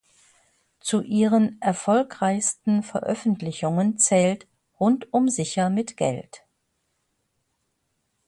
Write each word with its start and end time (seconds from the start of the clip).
Zu 0.79 1.01
ihren 1.03 1.61
erfolgreichsten 1.61 2.81
Veröffentlichungen 2.81 3.99
zählt 3.99 4.47
"Rundum 4.79 5.29
sicher 5.29 5.69
mit 5.69 5.95
Geld". 5.95 6.41